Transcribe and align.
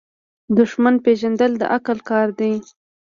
دښمن 0.57 0.95
پیژندل 1.05 1.51
د 1.57 1.63
عقل 1.75 1.97
کار 2.09 2.27
دی. 2.39 2.53